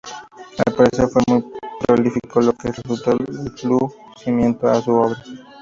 [0.65, 1.45] Al parecer fue muy
[1.85, 3.15] prolífico, lo que restó
[3.69, 5.23] lucimiento a su obra.